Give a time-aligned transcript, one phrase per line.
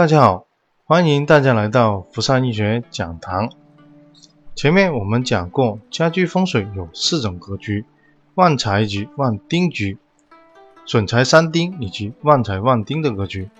[0.00, 0.46] 大家好，
[0.86, 3.50] 欢迎大家来到福善易学讲堂。
[4.54, 7.84] 前面我们讲过，家居风水有四种格局：
[8.34, 9.98] 旺财局、旺丁局、
[10.86, 13.50] 损财三丁以及旺财旺丁的格局，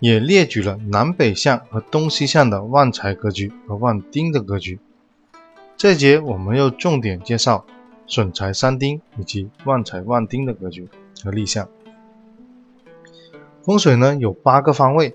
[0.00, 4.80] 也列举了南北向和东西向的旺财格局和旺丁的格局。
[5.76, 7.66] 这节我们又重点介绍
[8.06, 10.88] 损财三丁以及旺财旺丁的格局
[11.22, 11.68] 和立项。
[13.62, 15.14] 风水呢有八个方位。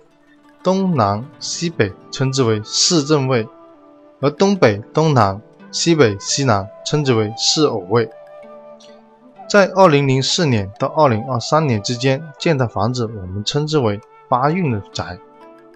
[0.64, 3.48] 东南西北称之为四正位，
[4.22, 8.10] 而东北、东南、西北、西南称之为四偶位。
[9.50, 14.00] 在二零零四年到二零二三年之间建的房子，我们称之为
[14.30, 15.20] 八运的宅。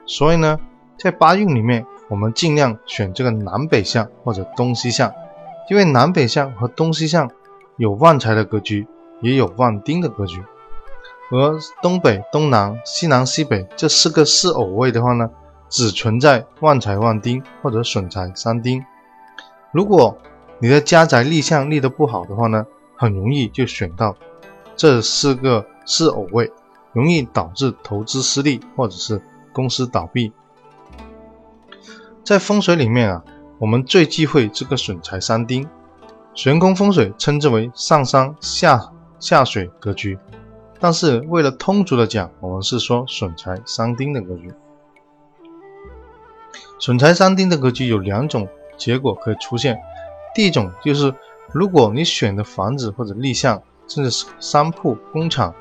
[0.05, 0.57] 所以呢，
[0.97, 5.13] 在八运里面，我们尽量选这个南北向或者东西向，
[5.69, 7.29] 因为南北向和东西向
[7.75, 8.87] 有旺财的格局，
[9.21, 10.41] 也有旺丁的格局。
[11.29, 15.29] 而东北、东南、西南、西北这四个四偶位的话呢，
[15.69, 18.83] 只存在旺财旺丁或者损财三丁。
[19.73, 20.17] 如果
[20.59, 24.15] 你的家宅立向立得不好的话呢，很容易就选到
[24.75, 26.49] 这四个四偶位，
[26.93, 30.31] 容易导致投资失利或者是公司倒闭。
[32.23, 33.23] 在风水里面啊，
[33.59, 35.67] 我们最忌讳这个损财三丁，
[36.33, 40.17] 悬空风水称之为上山下下水格局。
[40.79, 44.53] 但是为了通俗的讲，我们是说损财三丁的格局。
[46.79, 48.47] 损财三丁的格局有两种
[48.77, 49.79] 结果可以出现。
[50.35, 51.13] 第一种就是，
[51.51, 55.55] 如果你选的房子或者立项，甚至是商铺、工厂，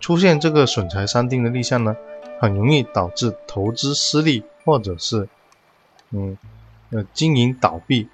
[0.00, 1.96] 出现这个损财三丁的立项呢，
[2.38, 5.26] 很容易导致投资失利，或者是，
[6.10, 6.36] 嗯，
[6.90, 8.08] 呃，经营倒闭。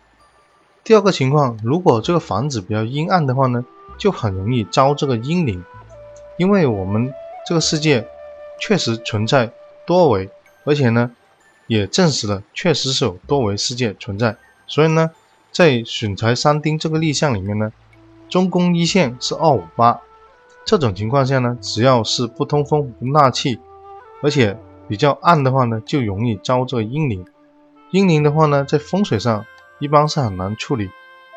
[0.85, 3.65] 第二个情况，如果这个房子比较阴暗的话呢，
[3.99, 5.65] 就很容易招这个阴灵。
[6.39, 7.13] 因为我们
[7.47, 8.09] 这个世界
[8.61, 9.51] 确实存在
[9.87, 10.31] 多维，
[10.65, 11.11] 而且呢，
[11.67, 14.37] 也证实了确实是有多维世界存在。
[14.67, 15.11] 所以呢，
[15.51, 17.73] 在损财三丁这个立项里面呢，
[18.29, 20.01] 中宫一线是二五八，
[20.65, 23.59] 这种情况下呢，只要是不通风、不纳气，
[24.23, 24.57] 而且
[24.87, 27.27] 比较暗的话呢，就容易招这个阴灵。
[27.91, 29.45] 阴灵的话呢，在风水上
[29.81, 30.91] 一般是很难处理，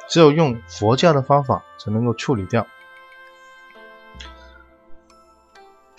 [0.09, 2.67] 只有用佛教的方法才能够处理掉。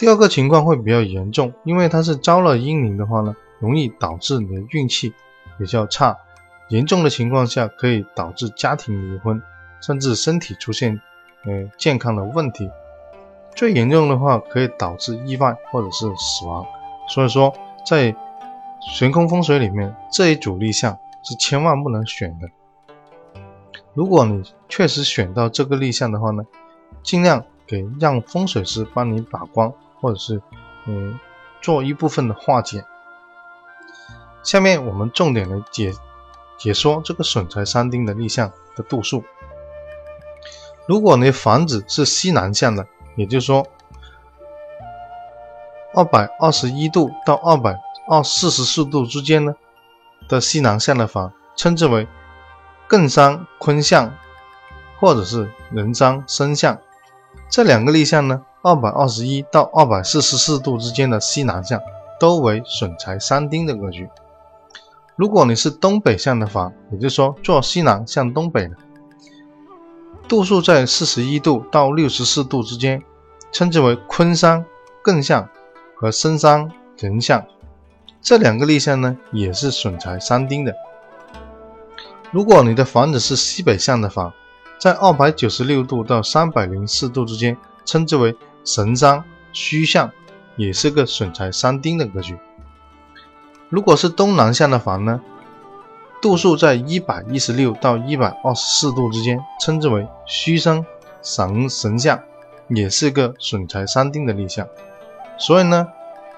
[0.02, 5.14] 第二个情况会比较严重，因为它是招了阴灵的话呢，容易导致你的运气
[5.56, 6.18] 比较差。
[6.70, 9.40] 严重的情况下可以导致家庭离婚，
[9.80, 11.00] 甚至身体出现
[11.44, 12.68] 呃健康的问题。
[13.54, 16.66] 最严重的话可以导致意外或者是死亡。
[17.08, 17.54] 所以说，
[17.86, 18.12] 在
[18.80, 22.48] 悬空风水里面这一组立项是千万不能选的。
[23.94, 26.42] 如果你确实选到这个立项的话呢，
[27.04, 29.72] 尽量给让风水师帮你把关。
[30.02, 30.42] 或者是，
[30.86, 31.18] 嗯，
[31.62, 32.84] 做一部分的化解。
[34.42, 35.94] 下面我们重点来解
[36.58, 39.22] 解说这个损财三丁的立项的度数。
[40.88, 43.64] 如果你房子是西南向的，也就是说，
[45.94, 49.54] 二百二十一度到二百二四十四度之间呢
[50.28, 52.08] 的西南向的房，称之为
[52.88, 54.12] 艮山坤向，
[54.98, 56.78] 或者是壬山申向。
[57.48, 58.42] 这两个立项呢？
[58.62, 61.80] 二百二十一到二百四十四度之间的西南向
[62.20, 64.08] 都为损财三丁的格局。
[65.16, 68.76] 如果你是东北向的房，也就是说坐西南向东北的，
[70.28, 73.02] 度数在四十一度到六十四度之间，
[73.50, 74.64] 称之为坤山
[75.04, 75.48] 艮向
[75.96, 77.44] 和申山壬向。
[78.20, 80.72] 这两个立向呢，也是损财三丁的。
[82.30, 84.32] 如果你的房子是西北向的房，
[84.78, 88.34] 在二百九十六度到三百零四度之间，称之为
[88.64, 90.10] 神山虚向
[90.56, 92.38] 也是个损财三丁的格局。
[93.68, 95.20] 如果是东南向的房呢，
[96.20, 100.84] 度数在一百一十六到一百二十四度之间，称之为虚生
[101.22, 102.20] 神神向，
[102.68, 104.68] 也是个损财三丁的立向。
[105.38, 105.88] 所以呢，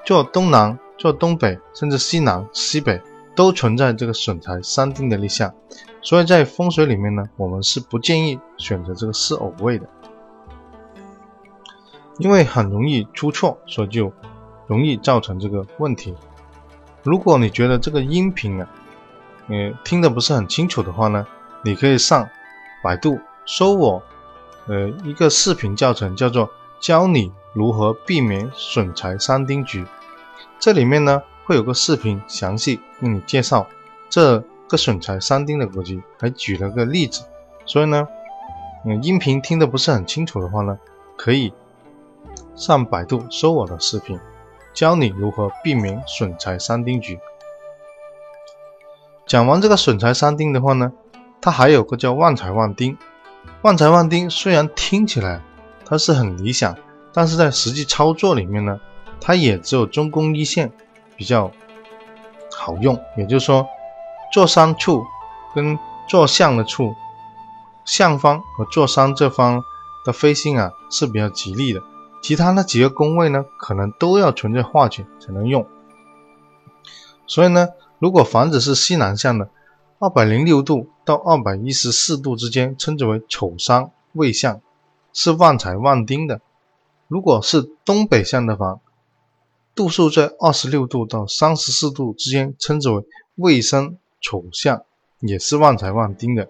[0.04, 3.02] 做东南、做东北，甚至西南、西北，
[3.34, 5.52] 都存在这个损财三丁的立向。
[6.00, 9.87] 所以在风水里面呢，我们是不建议选择这个四偶位的。
[12.19, 14.12] 因为很容易出错，所以就
[14.66, 16.14] 容易造成这个问题。
[17.02, 18.69] 如果你觉得这个音频啊，
[19.49, 21.26] 呃，听得不是很清楚的话呢，
[21.62, 22.28] 你可以上
[22.82, 24.02] 百度搜我，
[24.66, 26.46] 呃，一个视频教程，叫做
[26.81, 29.82] 《教你如何避免损财三丁局》。
[30.58, 33.66] 这里面呢，会有个视频详细给你介绍
[34.08, 37.25] 这个损财三丁的格局，还举了个例子。
[37.66, 38.08] 所以呢，
[38.87, 40.78] 嗯，音频听得不是很清楚的话呢，
[41.16, 41.52] 可以。
[42.56, 44.18] 上百度搜我的视频，
[44.72, 47.18] 教你如何避免损财三丁局。
[49.26, 50.92] 讲完这个损财三丁的话呢，
[51.40, 52.96] 它还有个叫旺财旺丁。
[53.62, 55.40] 旺财旺丁虽然听起来
[55.84, 56.76] 它是很理想，
[57.12, 58.78] 但是在实际操作里面呢，
[59.20, 60.70] 它也只有中宫一线
[61.16, 61.50] 比较
[62.52, 63.02] 好用。
[63.16, 63.66] 也就是说，
[64.32, 65.02] 坐山处
[65.54, 65.78] 跟
[66.08, 66.94] 坐向的处，
[67.84, 69.62] 向方和坐山这方
[70.04, 71.82] 的飞星啊是比较吉利的。
[72.25, 75.67] 其他那几个宫位呢，可能都要存在化解才能用。
[77.26, 77.69] 所以呢，
[77.99, 79.50] 如果房子是西南向的，
[79.99, 84.62] 二百零六度到二百一十四度之间称之为丑山未向，
[85.12, 86.41] 是旺财旺丁的。
[87.09, 88.81] 如果是东北向的房，
[89.75, 93.05] 度数在二十六度到三十四度之间称之为
[93.35, 94.82] 未生丑向，
[95.21, 96.49] 也是旺财旺丁的。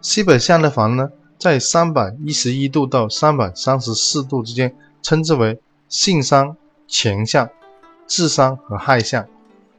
[0.00, 1.12] 西北向的房呢？
[1.40, 5.58] 在三百一十一度到三百三十四度之间，称之为
[5.88, 6.54] 性伤
[6.86, 7.48] 前相、
[8.06, 9.26] 智伤和害相。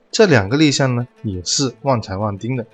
[0.09, 2.65] 这两个立项呢，也是旺财旺丁的。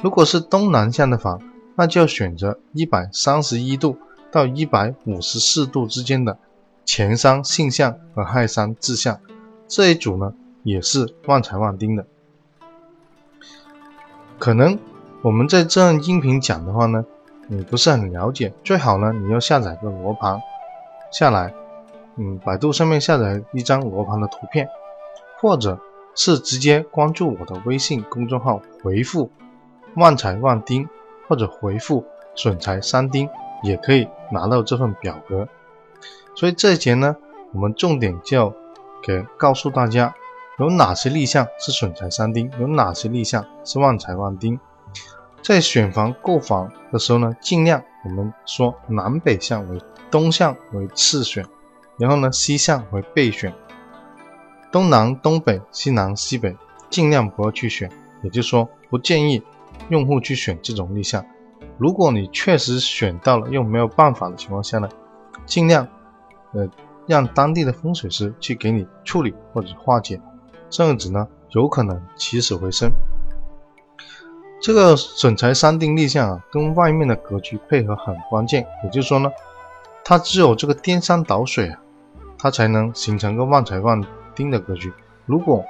[0.00, 1.42] 如果是东南向的房，
[1.76, 3.98] 那就要选择一百三十一度
[4.30, 6.38] 到一百五十四度之间的
[6.86, 9.20] 前伤性相和害伤智相。
[9.68, 12.06] 这一组呢，也是旺财旺丁的。
[14.38, 14.78] 可能
[15.20, 17.04] 我们在这样音频讲的话呢。
[17.52, 20.40] 你不是很了解，最好呢，你要下载个罗盘
[21.10, 21.52] 下来，
[22.16, 24.66] 嗯，百度上面下载一张罗盘的图片，
[25.38, 25.78] 或者
[26.14, 29.30] 是直接关注我的微信公众号，回复
[29.96, 30.88] “旺财旺丁”
[31.28, 32.02] 或者回复
[32.34, 33.28] “损财三丁”，
[33.62, 35.46] 也可以拿到这份表格。
[36.34, 37.14] 所以这一节呢，
[37.52, 38.54] 我们重点就要
[39.02, 40.14] 给告诉大家，
[40.58, 44.58] 有哪些立项是损财三丁，有哪些立项是旺财旺丁。
[45.42, 49.80] 在选房购房的时候呢，尽量我们说南北向为
[50.10, 51.44] 东向为次选，
[51.98, 53.52] 然后呢西向为备选，
[54.70, 56.56] 东南、东北、西南、西北
[56.88, 57.90] 尽量不要去选，
[58.22, 59.42] 也就是说不建议
[59.88, 61.24] 用户去选这种立项。
[61.76, 64.88] 如果你确实选到了又没有办法的情况下呢，
[65.44, 65.88] 尽量
[66.52, 66.68] 呃
[67.06, 70.20] 让当地的风水师去给你处理或者化解，
[70.70, 72.92] 这样子呢有可能起死回生。
[74.62, 78.64] 这个损财三定立项啊，跟外面的格局配合很关键。
[78.84, 79.28] 也就是说呢，
[80.04, 81.80] 它只有这个颠山倒水啊，
[82.38, 84.06] 它才能形成个旺财旺
[84.36, 84.92] 丁的格局。
[85.26, 85.64] 如果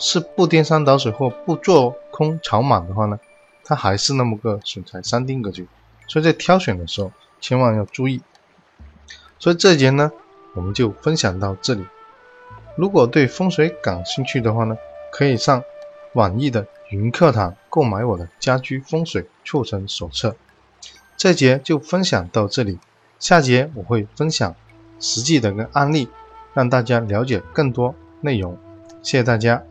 [0.00, 3.20] 是不颠山倒水或不做空炒满的话呢，
[3.62, 5.68] 它还是那么个损财三定格局。
[6.08, 8.20] 所以在挑选的时候千万要注意。
[9.38, 10.10] 所以这节呢，
[10.54, 11.86] 我们就分享到这里。
[12.74, 14.76] 如果对风水感兴趣的话呢，
[15.12, 15.62] 可以上
[16.14, 16.66] 网易的。
[16.90, 20.36] 云课堂购买我的家居风水促成手册，
[21.16, 22.78] 这节就分享到这里，
[23.18, 24.54] 下节我会分享
[24.98, 26.08] 实际的个案例，
[26.54, 28.58] 让大家了解更多内容。
[29.02, 29.67] 谢谢大家。